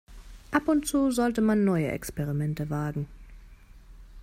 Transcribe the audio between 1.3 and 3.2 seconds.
man neue Experimente wagen.